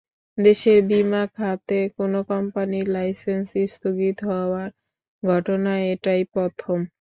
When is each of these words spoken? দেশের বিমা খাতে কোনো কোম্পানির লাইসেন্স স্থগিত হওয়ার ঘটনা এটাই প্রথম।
দেশের 0.37 0.79
বিমা 0.89 1.23
খাতে 1.35 1.79
কোনো 1.97 2.19
কোম্পানির 2.31 2.87
লাইসেন্স 2.89 3.47
স্থগিত 3.67 4.17
হওয়ার 4.29 4.69
ঘটনা 5.23 5.71
এটাই 5.91 6.21
প্রথম। 6.33 6.77